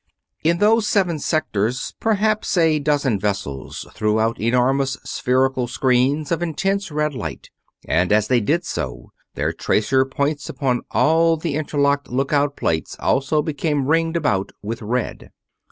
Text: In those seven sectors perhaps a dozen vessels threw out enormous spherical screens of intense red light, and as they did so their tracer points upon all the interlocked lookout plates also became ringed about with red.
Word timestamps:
In 0.43 0.57
those 0.57 0.87
seven 0.87 1.19
sectors 1.19 1.93
perhaps 1.99 2.57
a 2.57 2.79
dozen 2.79 3.19
vessels 3.19 3.85
threw 3.93 4.19
out 4.19 4.39
enormous 4.41 4.93
spherical 5.03 5.67
screens 5.67 6.31
of 6.31 6.41
intense 6.41 6.89
red 6.89 7.13
light, 7.13 7.51
and 7.87 8.11
as 8.11 8.27
they 8.27 8.41
did 8.41 8.65
so 8.65 9.11
their 9.35 9.53
tracer 9.53 10.03
points 10.03 10.49
upon 10.49 10.81
all 10.89 11.37
the 11.37 11.53
interlocked 11.53 12.09
lookout 12.09 12.57
plates 12.57 12.95
also 12.99 13.43
became 13.43 13.85
ringed 13.85 14.17
about 14.17 14.51
with 14.63 14.81
red. 14.81 15.29